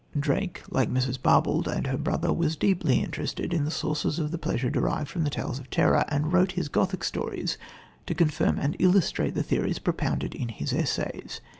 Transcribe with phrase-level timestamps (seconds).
[0.19, 1.19] Drake, like Mrs.
[1.21, 5.23] Barbauld and her brother, was deeply interested in the sources of the pleasure derived from
[5.25, 7.59] tales of terror, and wrote his Gothic stories
[8.07, 11.39] to confirm and illustrate the theories propounded in his essays.